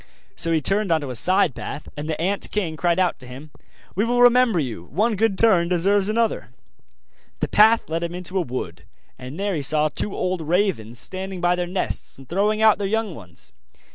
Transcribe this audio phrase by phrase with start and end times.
[0.35, 3.27] So he turned on to a side path and the ant king cried out to
[3.27, 3.51] him:
[3.93, 6.49] 'We will remember you one good turn deserves another!'
[7.39, 8.83] The path led him into a wood,
[9.19, 12.87] and there he saw two old ravens standing by their nest, and throwing out their
[12.87, 13.53] young ones.